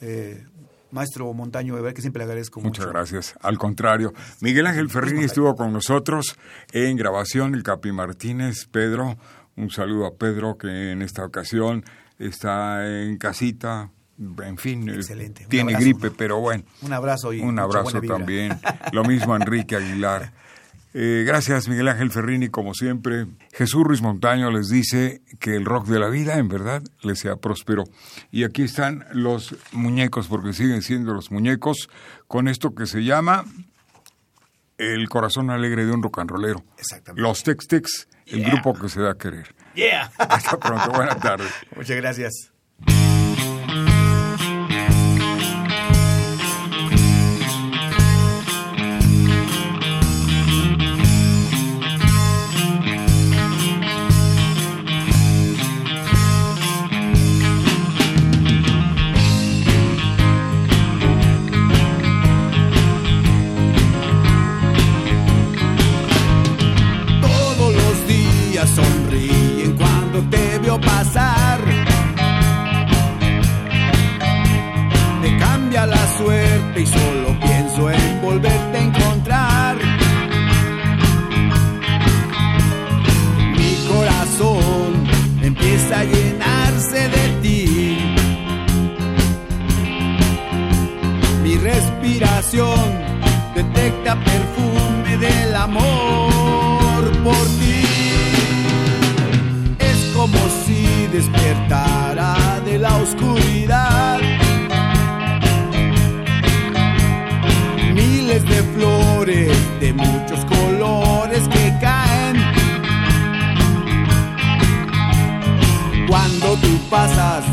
eh, 0.00 0.46
maestro 0.90 1.32
Montaño, 1.34 1.74
de 1.74 1.82
verdad 1.82 1.94
que 1.94 2.00
siempre 2.02 2.20
le 2.20 2.24
agradezco 2.24 2.60
Muchas 2.60 2.86
mucho. 2.86 2.92
gracias. 2.92 3.34
Al 3.42 3.58
contrario, 3.58 4.12
Miguel 4.40 4.66
Ángel 4.66 4.88
Ferrini 4.90 5.24
estuvo 5.24 5.54
con 5.54 5.72
nosotros 5.72 6.36
en 6.72 6.96
grabación, 6.96 7.54
el 7.54 7.62
Capi 7.62 7.92
Martínez, 7.92 8.66
Pedro. 8.70 9.16
Un 9.56 9.70
saludo 9.70 10.06
a 10.06 10.14
Pedro 10.14 10.56
que 10.56 10.92
en 10.92 11.02
esta 11.02 11.24
ocasión 11.26 11.84
está 12.18 12.86
en 12.88 13.18
casita. 13.18 13.90
En 14.44 14.58
fin, 14.58 14.88
eh, 14.88 14.94
Excelente. 14.94 15.46
Tiene 15.48 15.72
abrazo, 15.72 15.84
gripe, 15.84 16.06
¿no? 16.08 16.14
pero 16.16 16.40
bueno. 16.40 16.64
Un 16.82 16.92
abrazo 16.92 17.32
y 17.32 17.40
Un 17.40 17.58
abrazo 17.58 18.00
también. 18.02 18.58
Lo 18.92 19.04
mismo 19.04 19.34
a 19.34 19.36
Enrique 19.36 19.76
Aguilar. 19.76 20.32
Eh, 20.94 21.24
gracias, 21.26 21.68
Miguel 21.68 21.88
Ángel 21.88 22.10
Ferrini, 22.10 22.48
como 22.48 22.74
siempre. 22.74 23.26
Jesús 23.52 23.82
Ruiz 23.82 24.02
Montaño 24.02 24.50
les 24.50 24.68
dice 24.68 25.22
que 25.40 25.56
el 25.56 25.64
rock 25.64 25.86
de 25.86 25.98
la 25.98 26.08
vida, 26.08 26.36
en 26.36 26.48
verdad, 26.48 26.82
les 27.00 27.18
sea 27.18 27.36
próspero. 27.36 27.84
Y 28.30 28.44
aquí 28.44 28.62
están 28.62 29.06
los 29.12 29.56
muñecos, 29.72 30.28
porque 30.28 30.52
siguen 30.52 30.82
siendo 30.82 31.14
los 31.14 31.30
muñecos, 31.30 31.88
con 32.28 32.46
esto 32.46 32.74
que 32.74 32.86
se 32.86 33.04
llama 33.04 33.44
El 34.76 35.08
corazón 35.08 35.50
alegre 35.50 35.86
de 35.86 35.92
un 35.92 36.02
rock 36.02 36.18
and 36.18 36.30
rollero. 36.30 36.62
Exactamente. 36.76 37.22
Los 37.22 37.42
Tex 37.42 37.66
Tex, 37.66 38.08
el 38.26 38.44
grupo 38.44 38.74
que 38.74 38.90
se 38.90 39.00
da 39.00 39.12
a 39.12 39.14
querer. 39.18 39.54
Yeah. 39.74 40.12
Hasta 40.18 40.58
pronto, 40.58 40.90
buena 40.90 41.16
tarde. 41.16 41.46
Muchas 41.76 41.96
gracias. 41.96 42.51
Pasas 116.92 117.44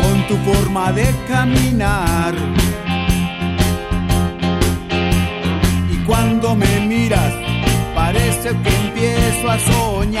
con 0.00 0.26
tu 0.26 0.36
forma 0.50 0.90
de 0.92 1.06
caminar. 1.28 2.34
Y 5.92 5.96
cuando 6.06 6.56
me 6.56 6.80
miras, 6.86 7.34
parece 7.94 8.48
que 8.62 8.70
empiezo 8.84 9.50
a 9.50 9.58
soñarte. 9.58 10.20